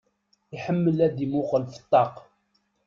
Iḥemmel 0.55 0.97
ad 1.07 1.17
imuqqel 1.25 1.63
f 1.73 1.75
ṭṭaq. 1.83 2.13